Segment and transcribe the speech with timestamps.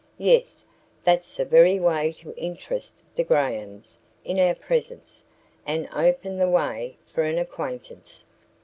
[0.17, 0.65] Yes,
[1.03, 5.23] that's the very way to interest the Grahams in our presence
[5.63, 8.25] and open the way for an acquaintance."